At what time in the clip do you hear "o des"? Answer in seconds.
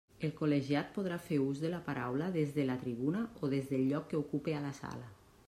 3.49-3.71